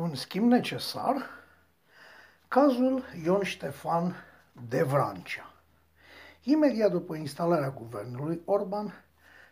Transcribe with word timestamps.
un 0.00 0.14
schimb 0.14 0.50
necesar, 0.50 1.30
cazul 2.48 3.04
Ion 3.24 3.42
Ștefan 3.42 4.14
de 4.68 4.82
Vrancea. 4.82 5.52
Imediat 6.42 6.90
după 6.90 7.14
instalarea 7.14 7.70
guvernului 7.70 8.40
Orban, 8.44 9.04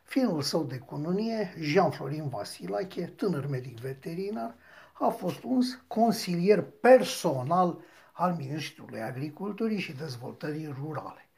fiul 0.03 0.42
său 0.42 0.64
de 0.64 0.79
cununie, 0.79 1.54
Jean-Florin 1.61 2.29
Vasilache, 2.29 3.06
tânăr 3.06 3.47
medic 3.47 3.79
veterinar, 3.79 4.54
a 4.92 5.08
fost 5.08 5.42
uns 5.42 5.83
consilier 5.87 6.65
personal 6.80 7.78
al 8.12 8.35
Ministrului 8.38 9.03
Agriculturii 9.03 9.80
și 9.80 9.92
Dezvoltării 9.92 10.76
Rurale. 10.80 11.28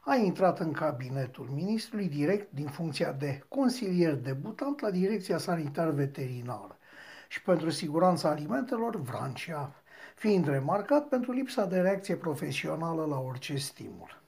A 0.00 0.14
intrat 0.14 0.58
în 0.58 0.72
cabinetul 0.72 1.46
ministrului 1.46 2.08
direct 2.08 2.52
din 2.52 2.66
funcția 2.66 3.12
de 3.12 3.42
consilier 3.48 4.14
debutant 4.14 4.80
la 4.80 4.90
Direcția 4.90 5.38
Sanitar 5.38 5.90
Veterinară 5.90 6.75
și 7.28 7.42
pentru 7.42 7.70
siguranța 7.70 8.28
alimentelor 8.28 9.00
Vrancea, 9.00 9.72
fiind 10.14 10.48
remarcat 10.48 11.08
pentru 11.08 11.32
lipsa 11.32 11.64
de 11.64 11.80
reacție 11.80 12.14
profesională 12.14 13.04
la 13.04 13.18
orice 13.18 13.56
stimul. 13.56 14.20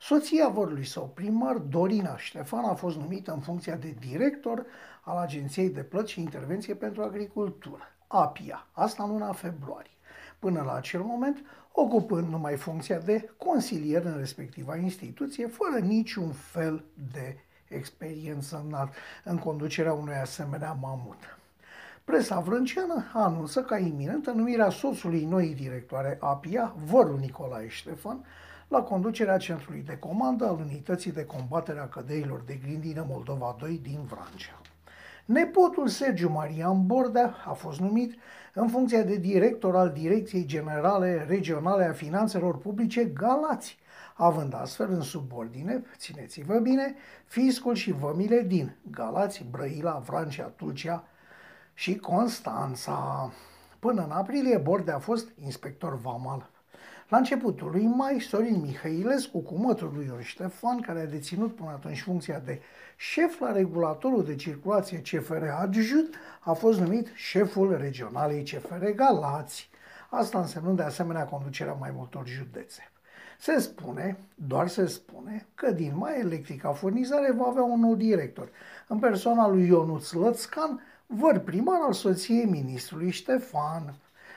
Soția 0.00 0.48
vorului 0.48 0.84
său 0.84 1.10
primar, 1.14 1.56
Dorina 1.56 2.16
Ștefan, 2.16 2.64
a 2.64 2.74
fost 2.74 2.96
numită 2.96 3.32
în 3.32 3.40
funcția 3.40 3.76
de 3.76 3.94
director 4.00 4.66
al 5.02 5.16
Agenției 5.16 5.70
de 5.70 5.82
Plăți 5.82 6.12
și 6.12 6.20
Intervenție 6.20 6.74
pentru 6.74 7.02
Agricultură, 7.02 7.82
APIA, 8.06 8.66
asta 8.72 9.02
în 9.02 9.10
luna 9.10 9.32
februarie. 9.32 9.90
Până 10.38 10.62
la 10.62 10.74
acel 10.74 11.00
moment, 11.00 11.44
ocupând 11.72 12.28
numai 12.28 12.56
funcția 12.56 12.98
de 12.98 13.30
consilier 13.36 14.04
în 14.04 14.16
respectiva 14.16 14.76
instituție, 14.76 15.46
fără 15.46 15.78
niciun 15.78 16.32
fel 16.32 16.84
de 17.12 17.36
experiență 17.68 18.64
în, 18.64 18.76
în 19.24 19.38
conducerea 19.38 19.92
unui 19.92 20.14
asemenea 20.14 20.72
mamut. 20.72 21.37
Presa 22.08 22.40
vrânceană 22.40 23.04
anunță 23.12 23.62
ca 23.62 23.78
iminentă 23.78 24.30
numirea 24.30 24.70
soțului 24.70 25.24
noii 25.24 25.54
directoare 25.54 26.16
APIA, 26.20 26.74
vărul 26.84 27.18
Nicolae 27.18 27.68
Ștefan, 27.68 28.24
la 28.68 28.82
conducerea 28.82 29.36
centrului 29.36 29.82
de 29.86 29.96
comandă 29.96 30.46
al 30.46 30.58
unității 30.58 31.12
de 31.12 31.24
combatere 31.24 31.78
a 31.78 31.88
cădeilor 31.88 32.42
de 32.46 32.58
grindină 32.62 33.06
Moldova 33.08 33.56
2 33.58 33.80
din 33.82 34.00
Vrancea. 34.02 34.60
Nepotul 35.24 35.88
Sergiu 35.88 36.30
Marian 36.30 36.86
Bordea 36.86 37.34
a 37.46 37.52
fost 37.52 37.80
numit 37.80 38.14
în 38.54 38.68
funcția 38.68 39.02
de 39.02 39.16
director 39.16 39.76
al 39.76 39.90
Direcției 39.90 40.44
Generale 40.44 41.24
Regionale 41.28 41.84
a 41.84 41.92
Finanțelor 41.92 42.58
Publice 42.58 43.04
Galați, 43.04 43.78
având 44.14 44.54
astfel 44.54 44.90
în 44.90 45.00
subordine, 45.00 45.84
țineți-vă 45.96 46.58
bine, 46.58 46.94
fiscul 47.24 47.74
și 47.74 47.92
vămile 47.92 48.40
din 48.40 48.76
Galați, 48.90 49.46
Brăila, 49.50 50.02
Vrancea, 50.06 50.52
Tulcea 50.56 51.04
și 51.78 51.96
Constanța. 51.96 53.32
Până 53.78 54.04
în 54.04 54.10
aprilie, 54.10 54.56
Bordea 54.56 54.94
a 54.94 54.98
fost 54.98 55.28
inspector 55.44 56.00
vamal 56.00 56.50
la 57.08 57.16
începutul 57.16 57.70
lui 57.70 57.86
mai, 57.86 58.20
Sorin 58.20 58.60
Mihailescu, 58.60 59.38
cu 59.38 59.54
mătrul 59.54 59.92
lui 59.94 60.06
Ion 60.06 60.20
Ștefan, 60.20 60.80
care 60.80 61.00
a 61.00 61.06
deținut 61.06 61.54
până 61.54 61.70
atunci 61.70 62.00
funcția 62.00 62.38
de 62.38 62.60
șef 62.96 63.40
la 63.40 63.52
regulatorul 63.52 64.24
de 64.24 64.34
circulație 64.34 64.98
CFR 64.98 65.44
adjut, 65.60 66.14
a 66.40 66.52
fost 66.52 66.80
numit 66.80 67.08
șeful 67.14 67.76
regionalei 67.76 68.42
CFR 68.42 68.84
Galați. 68.84 69.70
Asta 70.10 70.38
însemnând 70.38 70.76
de 70.76 70.82
asemenea 70.82 71.24
conducerea 71.24 71.72
mai 71.72 71.90
multor 71.94 72.26
județe. 72.26 72.90
Se 73.38 73.58
spune, 73.58 74.18
doar 74.34 74.68
se 74.68 74.86
spune, 74.86 75.46
că 75.54 75.70
din 75.70 75.96
mai 75.96 76.20
electrica 76.20 76.72
furnizare 76.72 77.32
va 77.32 77.46
avea 77.46 77.62
un 77.62 77.80
nou 77.80 77.94
director, 77.94 78.48
în 78.88 78.98
persoana 78.98 79.48
lui 79.48 79.66
Ionuț 79.66 80.12
Lățcan, 80.12 80.80
văr 81.10 81.38
primar 81.38 81.80
al 81.82 81.92
soției 81.92 82.44
ministrului 82.44 83.10
Ștefan. 83.10 83.94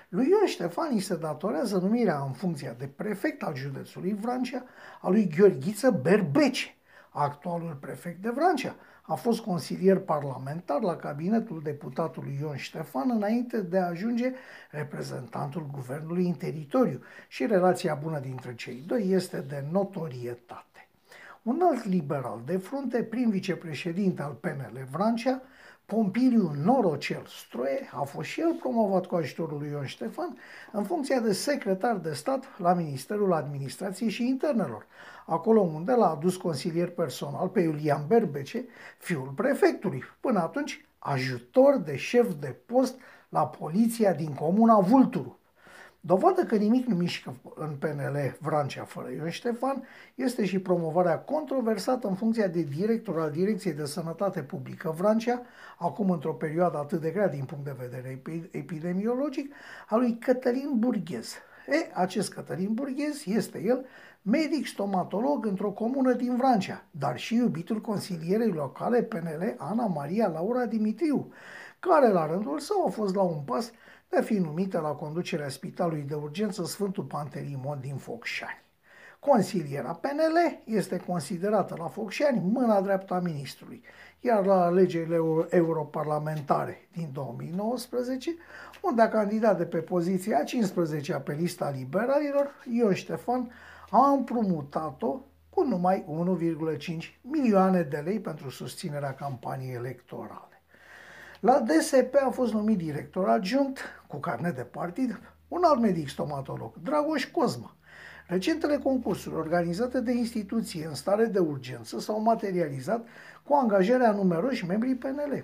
Lui 0.09 0.27
Ion 0.29 0.45
Ștefani 0.45 0.99
se 0.99 1.15
datorează 1.15 1.77
numirea 1.77 2.23
în 2.25 2.31
funcția 2.31 2.75
de 2.77 2.87
prefect 2.95 3.43
al 3.43 3.55
județului 3.55 4.13
Vrancea 4.13 4.63
a 5.01 5.09
lui 5.09 5.29
Gheorghiță 5.37 5.91
Berbece, 5.91 6.75
actualul 7.09 7.77
prefect 7.81 8.21
de 8.21 8.29
Vrancea. 8.29 8.75
A 9.01 9.13
fost 9.13 9.41
consilier 9.41 9.97
parlamentar 9.97 10.81
la 10.81 10.95
cabinetul 10.95 11.61
deputatului 11.63 12.37
Ion 12.41 12.55
Ștefan 12.55 13.09
înainte 13.09 13.61
de 13.61 13.77
a 13.77 13.87
ajunge 13.87 14.33
reprezentantul 14.71 15.69
guvernului 15.71 16.25
în 16.25 16.33
teritoriu 16.33 17.01
și 17.27 17.45
relația 17.45 17.93
bună 17.93 18.19
dintre 18.19 18.55
cei 18.55 18.83
doi 18.87 19.11
este 19.11 19.39
de 19.39 19.63
notorietate. 19.71 20.87
Un 21.41 21.61
alt 21.63 21.85
liberal 21.85 22.41
de 22.45 22.57
frunte, 22.57 23.03
prim 23.03 23.29
vicepreședinte 23.29 24.21
al 24.21 24.31
PNL 24.31 24.87
Vrancea, 24.91 25.41
Pompiliu 25.91 26.51
Norocel 26.63 27.25
Stroie 27.27 27.89
a 27.93 28.01
fost 28.01 28.29
și 28.29 28.41
el 28.41 28.53
promovat 28.59 29.05
cu 29.05 29.15
ajutorul 29.15 29.57
lui 29.59 29.69
Ion 29.69 29.85
Ștefan 29.85 30.37
în 30.71 30.83
funcția 30.83 31.19
de 31.19 31.33
secretar 31.33 31.95
de 31.95 32.13
stat 32.13 32.43
la 32.57 32.73
Ministerul 32.73 33.33
Administrației 33.33 34.09
și 34.09 34.27
Internelor, 34.27 34.85
acolo 35.25 35.61
unde 35.61 35.91
l-a 35.91 36.09
adus 36.09 36.35
consilier 36.35 36.89
personal 36.89 37.47
pe 37.47 37.61
Iulian 37.61 38.05
Berbece, 38.07 38.65
fiul 38.97 39.31
prefectului, 39.35 40.03
până 40.19 40.39
atunci 40.39 40.85
ajutor 40.99 41.77
de 41.77 41.95
șef 41.95 42.33
de 42.39 42.55
post 42.65 42.95
la 43.29 43.47
poliția 43.47 44.13
din 44.13 44.33
comuna 44.33 44.79
Vulturu. 44.79 45.39
Dovadă 46.03 46.43
că 46.43 46.55
nimic 46.55 46.85
nu 46.85 46.95
mișcă 46.95 47.35
în 47.55 47.75
PNL 47.79 48.37
Vrancea 48.39 48.83
fără 48.83 49.09
Ion 49.09 49.29
Ștefan 49.29 49.83
este 50.15 50.45
și 50.45 50.59
promovarea 50.59 51.19
controversată 51.19 52.07
în 52.07 52.15
funcția 52.15 52.47
de 52.47 52.61
director 52.61 53.19
al 53.19 53.31
Direcției 53.31 53.73
de 53.73 53.85
Sănătate 53.85 54.41
Publică 54.41 54.93
Vrancea, 54.97 55.41
acum 55.77 56.09
într-o 56.09 56.33
perioadă 56.33 56.77
atât 56.77 57.01
de 57.01 57.09
grea 57.09 57.27
din 57.27 57.43
punct 57.43 57.63
de 57.63 57.75
vedere 57.79 58.21
epidemiologic, 58.51 59.53
a 59.87 59.95
lui 59.95 60.17
Cătălin 60.17 60.71
Burghez. 60.75 61.33
E, 61.67 61.89
acest 61.93 62.33
Cătălin 62.33 62.73
Burghez 62.73 63.23
este 63.25 63.63
el 63.63 63.85
medic 64.21 64.65
stomatolog 64.65 65.45
într-o 65.45 65.71
comună 65.71 66.13
din 66.13 66.35
Vrancea, 66.35 66.83
dar 66.91 67.17
și 67.17 67.35
iubitul 67.35 67.81
consilierei 67.81 68.51
locale 68.51 69.01
PNL 69.01 69.55
Ana 69.57 69.85
Maria 69.85 70.27
Laura 70.27 70.65
Dimitriu, 70.65 71.31
care 71.79 72.07
la 72.07 72.25
rândul 72.25 72.59
său 72.59 72.85
a 72.85 72.89
fost 72.89 73.15
la 73.15 73.21
un 73.21 73.41
pas 73.45 73.71
de 74.11 74.17
a 74.17 74.21
fi 74.21 74.33
numită 74.33 74.79
la 74.79 74.89
conducerea 74.89 75.49
Spitalului 75.49 76.01
de 76.01 76.13
Urgență 76.13 76.65
Sfântul 76.65 77.03
Pantelimon 77.03 77.79
din 77.79 77.95
Focșani. 77.95 78.61
Consiliera 79.19 79.91
PNL 79.91 80.61
este 80.65 80.97
considerată 80.97 81.75
la 81.77 81.87
Focșani 81.87 82.41
mâna 82.51 82.81
dreaptă 82.81 83.13
a 83.13 83.19
ministrului, 83.19 83.83
iar 84.19 84.45
la 84.45 84.63
alegerile 84.63 85.17
europarlamentare 85.49 86.87
din 86.91 87.09
2019, 87.13 88.35
unde 88.81 89.01
a 89.01 89.09
candidat 89.09 89.57
de 89.57 89.65
pe 89.65 89.77
poziția 89.77 90.43
15 90.43 91.13
pe 91.13 91.33
lista 91.33 91.69
liberalilor, 91.69 92.51
Ion 92.71 92.93
Ștefan 92.93 93.51
a 93.89 94.09
împrumutat-o 94.09 95.19
cu 95.49 95.63
numai 95.63 96.05
1,5 96.97 97.19
milioane 97.21 97.81
de 97.81 97.97
lei 97.97 98.19
pentru 98.19 98.49
susținerea 98.49 99.13
campaniei 99.13 99.75
electorale. 99.75 100.50
La 101.41 101.59
DSP 101.59 102.15
a 102.25 102.29
fost 102.29 102.53
numit 102.53 102.77
director 102.77 103.29
adjunct 103.29 103.79
cu 104.07 104.17
carnet 104.17 104.55
de 104.55 104.61
partid 104.61 105.19
un 105.47 105.61
alt 105.63 105.79
medic 105.79 106.07
stomatolog, 106.07 106.73
Dragoș 106.83 107.25
Cosma. 107.25 107.75
Recentele 108.27 108.77
concursuri 108.77 109.35
organizate 109.35 110.01
de 110.01 110.11
instituții 110.11 110.83
în 110.83 110.93
stare 110.93 111.25
de 111.25 111.39
urgență 111.39 111.99
s-au 111.99 112.21
materializat 112.21 113.07
cu 113.43 113.53
angajarea 113.53 114.11
numeroși 114.11 114.65
membrii 114.65 114.95
PNL. 114.95 115.43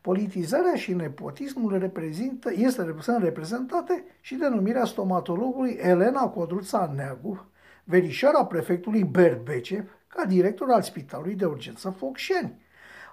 Politizarea 0.00 0.74
și 0.74 0.94
nepotismul 0.94 1.78
reprezintă, 1.78 2.50
este, 2.54 2.94
sunt 3.00 3.22
reprezentate 3.22 4.04
și 4.20 4.34
denumirea 4.34 4.84
stomatologului 4.84 5.78
Elena 5.80 6.28
Codruța 6.28 6.92
Neagu, 6.94 7.46
verișoara 7.84 8.44
prefectului 8.44 9.04
Berbece, 9.04 9.88
ca 10.06 10.24
director 10.24 10.70
al 10.70 10.82
Spitalului 10.82 11.34
de 11.34 11.44
Urgență 11.44 11.90
Focșeni. 11.90 12.60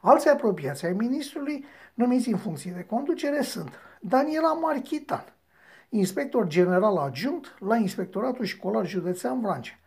Alții 0.01 0.29
apropiați 0.29 0.85
ai 0.85 0.93
ministrului, 0.93 1.65
numiți 1.93 2.29
în 2.29 2.37
funcție 2.37 2.71
de 2.75 2.83
conducere, 2.85 3.41
sunt 3.41 3.69
Daniela 4.01 4.53
Marchitan, 4.53 5.23
inspector 5.89 6.47
general 6.47 6.97
adjunct 6.97 7.55
la 7.59 7.75
Inspectoratul 7.75 8.45
Școlar 8.45 8.87
Județean 8.87 9.41
Vrancea, 9.41 9.79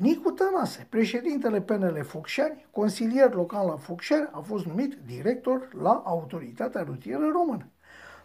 Nicu 0.00 0.30
Tănase, 0.30 0.86
președintele 0.88 1.60
PNL 1.60 2.02
Focșani, 2.04 2.66
consilier 2.70 3.34
local 3.34 3.66
la 3.66 3.76
Focșani, 3.76 4.28
a 4.32 4.38
fost 4.38 4.64
numit 4.64 4.98
director 5.06 5.68
la 5.82 6.02
Autoritatea 6.04 6.82
Rutieră 6.82 7.30
Română. 7.32 7.66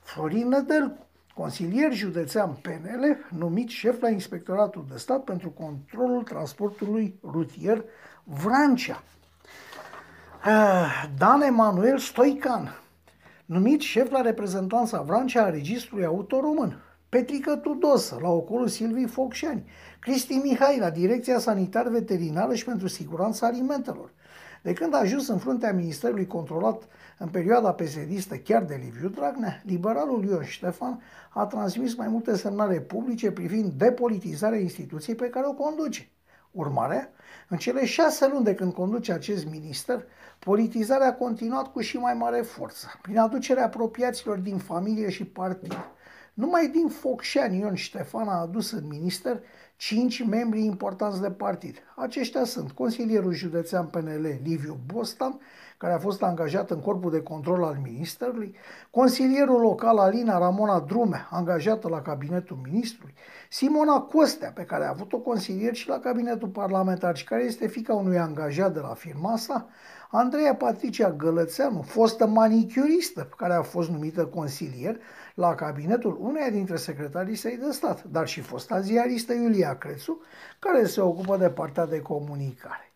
Florin 0.02 0.48
Nădelcu, 0.48 1.08
consilier 1.34 1.94
județean 1.94 2.58
PNL, 2.62 3.18
numit 3.38 3.70
șef 3.70 4.02
la 4.02 4.10
Inspectoratul 4.10 4.86
de 4.92 4.98
Stat 4.98 5.24
pentru 5.24 5.50
controlul 5.50 6.24
transportului 6.24 7.20
rutier 7.24 7.84
Vrancea. 8.24 9.04
Ah, 10.48 11.10
Dan 11.18 11.42
Emanuel 11.42 11.98
Stoican, 11.98 12.70
numit 13.46 13.82
șef 13.82 14.12
la 14.12 14.22
reprezentanța 14.22 15.02
Vrancea 15.02 15.44
a 15.44 15.50
Registrului 15.50 16.06
Auto 16.06 16.40
Român. 16.40 16.82
Petrică 17.10 17.56
Tudosă, 17.56 18.18
la 18.22 18.30
ocolul 18.30 18.68
Silvii 18.68 19.08
Focșani. 19.08 19.70
Cristi 20.00 20.34
Mihai, 20.34 20.80
la 20.80 20.90
Direcția 20.90 21.40
Sanitar 21.40 21.88
Veterinară 21.88 22.54
și 22.54 22.66
pentru 22.66 22.88
Siguranța 22.88 23.48
Alimentelor. 23.48 24.12
De 24.62 24.74
când 24.74 24.94
a 24.94 24.98
ajuns 24.98 25.28
în 25.28 25.38
fruntea 25.38 25.74
ministerului 25.74 26.28
controlat 26.28 26.84
în 27.18 27.28
perioada 27.28 27.74
pesedistă 27.74 28.36
chiar 28.36 28.64
de 28.64 28.80
Liviu 28.84 29.10
Dragnea, 29.10 29.62
liberalul 29.64 30.26
Ion 30.26 30.44
Ștefan 30.44 31.02
a 31.30 31.46
transmis 31.46 31.96
mai 31.96 32.08
multe 32.08 32.36
semnale 32.38 32.80
publice 32.80 33.32
privind 33.32 33.72
depolitizarea 33.72 34.60
instituției 34.60 35.16
pe 35.16 35.30
care 35.30 35.46
o 35.48 35.54
conduce. 35.54 36.10
Urmare, 36.56 37.14
în 37.48 37.58
cele 37.58 37.86
șase 37.86 38.28
luni 38.28 38.44
de 38.44 38.56
când 38.56 38.74
conduce 38.74 39.14
acest 39.14 39.50
minister, 39.50 40.04
politizarea 40.40 41.08
a 41.08 41.14
continuat 41.14 41.72
cu 41.72 41.82
și 41.82 41.98
mai 41.98 42.14
mare 42.14 42.42
forță, 42.42 42.88
prin 43.02 43.18
aducerea 43.18 43.66
apropiaților 43.66 44.38
din 44.38 44.58
familie 44.58 45.10
și 45.10 45.26
partid. 45.26 45.76
Numai 46.34 46.68
din 46.68 46.88
Focșani 46.88 47.60
Ion 47.60 47.76
Ștefan 47.76 48.28
a 48.28 48.42
adus 48.42 48.72
în 48.72 48.88
minister 48.88 49.40
cinci 49.76 50.26
membri 50.26 50.64
importanți 50.64 51.22
de 51.22 51.32
partid. 51.32 51.78
Aceștia 51.96 52.44
sunt 52.44 52.72
consilierul 52.72 53.34
județean 53.34 53.86
PNL 53.86 54.40
Liviu 54.44 54.78
Bostan, 54.94 55.40
care 55.78 55.94
a 55.94 56.00
fost 56.00 56.24
angajat 56.24 56.72
în 56.72 56.80
corpul 56.80 57.12
de 57.12 57.22
control 57.22 57.64
al 57.64 57.78
ministerului, 57.84 58.56
consilierul 58.90 59.62
local 59.62 59.98
Alina 59.98 60.38
Ramona 60.38 60.80
Drume, 60.80 61.28
angajată 61.30 61.88
la 61.88 62.02
cabinetul 62.02 62.60
ministrului, 62.64 63.14
Simona 63.50 64.00
Costea, 64.00 64.52
pe 64.52 64.64
care 64.64 64.86
a 64.86 64.90
avut-o 64.90 65.18
consilier 65.18 65.74
și 65.74 65.88
la 65.88 66.00
cabinetul 66.00 66.48
parlamentar 66.48 67.16
și 67.16 67.24
care 67.24 67.44
este 67.44 67.68
fica 67.68 67.94
unui 67.94 68.18
angajat 68.18 68.74
de 68.74 68.80
la 68.80 68.94
firma 68.94 69.38
sa, 69.38 69.68
Andreea 70.12 70.56
Patricia 70.56 71.12
Gălățeanu, 71.12 71.82
fostă 71.82 72.28
manicuristă, 72.28 73.30
care 73.38 73.54
a 73.54 73.62
fost 73.62 73.90
numită 73.90 74.26
consilier 74.26 74.98
la 75.36 75.56
cabinetul 75.56 76.18
uneia 76.22 76.50
dintre 76.50 76.76
secretarii 76.76 77.36
săi 77.36 77.58
de 77.58 77.72
stat, 77.72 78.04
dar 78.04 78.28
și 78.28 78.42
fosta 78.42 78.80
ziaristă 78.80 79.34
Iulia 79.34 79.78
Crețu, 79.78 80.22
care 80.60 80.86
se 80.86 81.02
ocupă 81.02 81.38
de 81.38 81.50
partea 81.50 81.86
de 81.86 82.02
comunicare. 82.02 82.95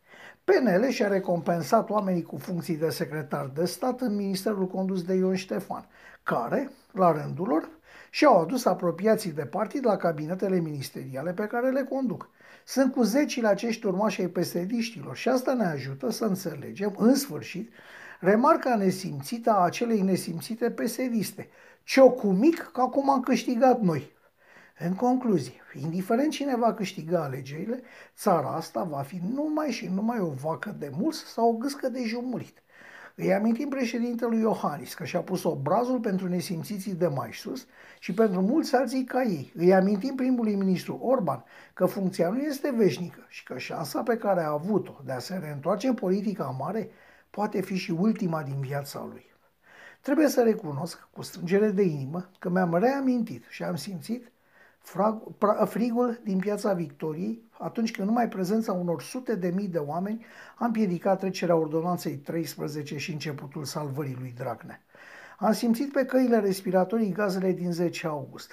PNL 0.50 0.90
și-a 0.90 1.08
recompensat 1.08 1.90
oamenii 1.90 2.24
cu 2.24 2.38
funcții 2.38 2.78
de 2.78 2.90
secretar 2.90 3.52
de 3.54 3.66
stat 3.66 4.02
în 4.02 4.16
ministerul 4.16 4.68
condus 4.68 5.04
de 5.04 5.14
Ion 5.14 5.36
Ștefan, 5.36 5.86
care, 6.24 6.70
la 6.92 7.12
rândul 7.12 7.48
lor, 7.48 7.70
și-au 8.10 8.42
adus 8.42 8.66
apropiații 8.66 9.32
de 9.32 9.46
partid 9.46 9.86
la 9.86 9.98
cabinetele 9.98 10.60
ministeriale 10.60 11.34
pe 11.34 11.46
care 11.46 11.70
le 11.70 11.84
conduc. 11.84 12.30
Sunt 12.66 12.94
cu 12.94 13.04
zecile 13.04 13.48
acești 13.48 13.86
urmași 13.86 14.22
ai 14.22 14.28
pesediștilor 14.28 15.16
și 15.16 15.30
asta 15.30 15.54
ne 15.54 15.66
ajută 15.66 16.10
să 16.12 16.26
înțelegem, 16.26 16.96
în 16.98 17.16
sfârșit, 17.16 17.72
remarca 18.20 18.76
nesimțită 18.76 19.52
a 19.52 19.64
acelei 19.64 20.02
nesimțite 20.02 20.72
pesediste. 20.72 21.50
Ce-o 21.84 22.10
cu 22.10 22.28
mic, 22.28 22.70
că 22.74 22.82
acum 22.82 23.10
am 23.10 23.20
câștigat 23.20 23.82
noi. 23.82 24.12
În 24.82 24.96
concluzie, 24.96 25.62
indiferent 25.82 26.32
cine 26.32 26.56
va 26.56 26.74
câștiga 26.74 27.24
alegerile, 27.24 27.82
țara 28.16 28.48
asta 28.48 28.84
va 28.84 29.02
fi 29.02 29.22
numai 29.34 29.72
și 29.72 29.88
numai 29.88 30.20
o 30.20 30.30
vacă 30.30 30.76
de 30.80 30.92
mulți 30.98 31.20
sau 31.20 31.50
o 31.50 31.58
gâscă 31.58 31.90
de 31.90 32.04
jumurit. 32.04 32.64
Îi 33.16 33.34
amintim 33.34 33.70
președintelui 33.70 34.40
Iohannis 34.40 34.94
că 34.94 35.06
și-a 35.06 35.20
pus 35.20 35.44
obrazul 35.44 36.00
pentru 36.00 36.28
nesimțiții 36.28 36.94
de 36.94 37.08
mai 37.08 37.30
sus 37.34 37.68
și 38.00 38.14
pentru 38.14 38.42
mulți 38.42 38.76
alții 38.76 39.04
ca 39.04 39.22
ei. 39.22 39.52
Îi 39.56 39.74
amintim 39.74 40.16
primului 40.16 40.56
ministru 40.56 41.00
Orban 41.02 41.44
că 41.74 41.86
funcția 41.86 42.30
nu 42.30 42.38
este 42.38 42.74
veșnică 42.76 43.26
și 43.28 43.44
că 43.44 43.58
șansa 43.58 44.04
pe 44.04 44.18
care 44.18 44.42
a 44.42 44.52
avut-o 44.52 45.02
de 45.06 45.12
a 45.12 45.20
se 45.20 45.36
reîntoarce 45.36 45.88
în 45.88 45.94
politica 45.94 46.56
mare 46.60 46.90
poate 47.30 47.62
fi 47.62 47.76
și 47.76 47.92
ultima 47.92 48.44
din 48.44 48.60
viața 48.60 49.08
lui. 49.12 49.26
Trebuie 50.02 50.28
să 50.28 50.44
recunosc 50.44 51.08
cu 51.12 51.22
strângere 51.22 51.70
de 51.70 51.84
inimă 51.84 52.30
că 52.40 52.50
mi-am 52.50 52.76
reamintit 52.76 53.44
și 53.50 53.64
am 53.64 53.76
simțit 53.76 54.32
frigul 55.66 56.20
din 56.24 56.38
piața 56.38 56.74
Victoriei, 56.74 57.44
atunci 57.60 57.92
când 57.92 58.08
numai 58.08 58.28
prezența 58.28 58.72
unor 58.72 59.02
sute 59.02 59.36
de 59.36 59.52
mii 59.56 59.68
de 59.68 59.78
oameni 59.78 60.26
a 60.56 60.66
împiedicat 60.66 61.20
trecerea 61.20 61.56
ordonanței 61.56 62.16
13 62.16 62.98
și 62.98 63.12
începutul 63.12 63.64
salvării 63.64 64.18
lui 64.20 64.34
Dragnea. 64.38 64.82
Am 65.38 65.52
simțit 65.52 65.92
pe 65.92 66.06
căile 66.06 66.40
respiratorii 66.40 67.12
gazele 67.12 67.52
din 67.52 67.72
10 67.72 68.08
august. 68.08 68.52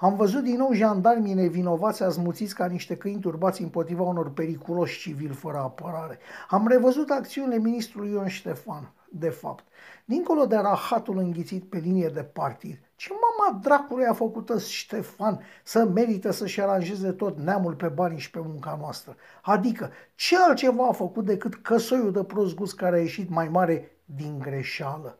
Am 0.00 0.16
văzut 0.16 0.42
din 0.42 0.56
nou 0.56 0.72
jandarmii 0.72 1.34
nevinovați 1.34 2.02
azmuțiți 2.02 2.54
ca 2.54 2.66
niște 2.66 2.96
câini 2.96 3.20
turbați 3.20 3.62
împotriva 3.62 4.02
unor 4.02 4.30
periculoși 4.30 5.00
civili 5.00 5.34
fără 5.34 5.56
apărare. 5.56 6.18
Am 6.48 6.66
revăzut 6.66 7.10
acțiunile 7.10 7.58
ministrului 7.58 8.10
Ion 8.10 8.28
Ștefan, 8.28 8.92
de 9.14 9.28
fapt. 9.28 9.64
Dincolo 10.04 10.46
de 10.46 10.56
rahatul 10.56 11.18
înghițit 11.18 11.64
pe 11.68 11.78
linie 11.78 12.08
de 12.08 12.22
partid, 12.22 12.78
ce 12.96 13.12
mama 13.12 13.58
dracului 13.58 14.06
a 14.06 14.12
făcut 14.12 14.62
Ștefan 14.62 15.40
să 15.64 15.84
merită 15.84 16.30
să-și 16.30 16.60
aranjeze 16.60 17.10
tot 17.12 17.38
neamul 17.38 17.74
pe 17.74 17.88
banii 17.88 18.18
și 18.18 18.30
pe 18.30 18.40
munca 18.42 18.76
noastră? 18.80 19.16
Adică, 19.42 19.90
ce 20.14 20.36
altceva 20.38 20.86
a 20.86 20.92
făcut 20.92 21.24
decât 21.24 21.54
căsoiul 21.54 22.12
de 22.12 22.24
prost 22.24 22.54
gust 22.54 22.76
care 22.76 22.96
a 22.96 23.00
ieșit 23.00 23.30
mai 23.30 23.48
mare 23.48 23.90
din 24.04 24.38
greșeală? 24.38 25.18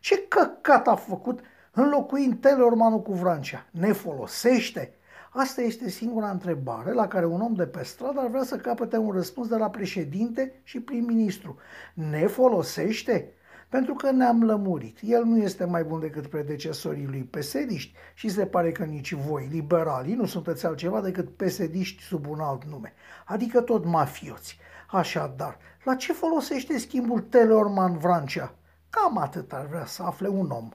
Ce 0.00 0.26
căcat 0.28 0.88
a 0.88 0.94
făcut 0.94 1.40
înlocuind 1.72 2.40
Teleormanul 2.40 3.02
cu 3.02 3.12
Vrancea? 3.12 3.66
Ne 3.70 3.92
folosește? 3.92 4.94
Asta 5.36 5.60
este 5.60 5.88
singura 5.88 6.30
întrebare 6.30 6.92
la 6.92 7.08
care 7.08 7.26
un 7.26 7.40
om 7.40 7.54
de 7.54 7.66
pe 7.66 7.82
stradă 7.82 8.20
ar 8.20 8.28
vrea 8.28 8.42
să 8.42 8.56
capete 8.56 8.96
un 8.96 9.10
răspuns 9.10 9.48
de 9.48 9.56
la 9.56 9.70
președinte 9.70 10.60
și 10.62 10.80
prim-ministru. 10.80 11.56
Ne 11.94 12.26
folosește? 12.26 13.32
Pentru 13.68 13.94
că 13.94 14.10
ne-am 14.10 14.44
lămurit. 14.44 14.98
El 15.02 15.24
nu 15.24 15.36
este 15.36 15.64
mai 15.64 15.84
bun 15.84 16.00
decât 16.00 16.26
predecesorii 16.26 17.06
lui 17.06 17.22
pesediști 17.22 17.94
și 18.14 18.28
se 18.28 18.46
pare 18.46 18.72
că 18.72 18.84
nici 18.84 19.12
voi, 19.12 19.48
liberalii, 19.50 20.14
nu 20.14 20.26
sunteți 20.26 20.66
altceva 20.66 21.00
decât 21.00 21.36
pesediști 21.36 22.02
sub 22.02 22.28
un 22.28 22.40
alt 22.40 22.64
nume, 22.64 22.92
adică 23.24 23.60
tot 23.60 23.84
mafioți. 23.84 24.58
Așadar, 24.90 25.58
la 25.84 25.94
ce 25.94 26.12
folosește 26.12 26.78
schimbul 26.78 27.20
Teleorman 27.20 27.98
Vrancea? 27.98 28.54
Cam 28.90 29.18
atât 29.18 29.52
ar 29.52 29.66
vrea 29.66 29.86
să 29.86 30.02
afle 30.02 30.28
un 30.28 30.50
om 30.50 30.68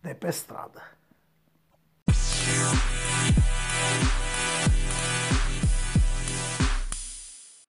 de 0.00 0.16
pe 0.18 0.30
stradă. 0.30 0.80